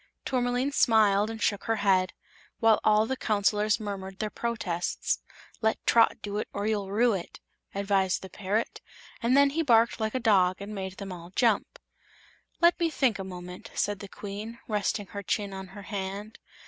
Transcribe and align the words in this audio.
Tourmaline 0.25 0.71
smiled 0.71 1.29
and 1.29 1.39
shook 1.39 1.65
her 1.65 1.75
head, 1.75 2.13
while 2.59 2.79
all 2.83 3.05
the 3.05 3.15
Counselors 3.15 3.79
murmured 3.79 4.17
their 4.17 4.31
protests. 4.31 5.19
"Let 5.61 5.85
Trot 5.85 6.23
do 6.23 6.37
it 6.39 6.47
Or 6.53 6.65
you'll 6.65 6.89
rue 6.89 7.13
it!" 7.13 7.39
advised 7.75 8.23
the 8.23 8.29
parrot, 8.31 8.81
and 9.21 9.37
then 9.37 9.51
he 9.51 9.61
barked 9.61 9.99
like 9.99 10.15
a 10.15 10.19
dog 10.19 10.59
and 10.59 10.73
made 10.73 10.97
them 10.97 11.11
all 11.11 11.29
jump. 11.35 11.77
"Let 12.61 12.79
me 12.79 12.89
think 12.89 13.19
a 13.19 13.23
moment," 13.23 13.69
said 13.75 13.99
the 13.99 14.07
Queen, 14.09 14.57
resting 14.67 15.05
her 15.13 15.21
chin 15.21 15.53
on 15.53 15.67
her 15.67 15.83
hand. 15.83 16.39